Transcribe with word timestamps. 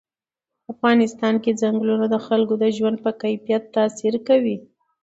په 0.63 0.67
افغانستان 0.73 1.35
کې 1.43 1.51
چنګلونه 1.61 2.05
د 2.09 2.15
خلکو 2.27 2.53
د 2.63 2.65
ژوند 2.77 2.97
په 3.05 3.11
کیفیت 3.21 3.63
تاثیر 3.75 4.13
کوي. 4.27 4.57